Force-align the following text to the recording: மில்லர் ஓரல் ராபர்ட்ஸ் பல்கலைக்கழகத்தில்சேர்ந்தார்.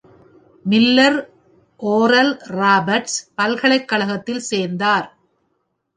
மில்லர் 0.65 1.17
ஓரல் 1.79 2.33
ராபர்ட்ஸ் 2.51 3.19
பல்கலைக்கழகத்தில்சேர்ந்தார். 3.37 5.07